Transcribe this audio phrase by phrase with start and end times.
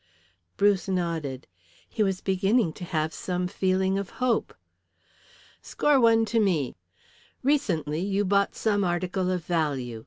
[0.57, 1.45] Bruce nodded.
[1.87, 4.55] He was beginning to have some feeling of hope.
[5.61, 6.75] "Score one to me.
[7.43, 9.99] Recently you bought some article of value.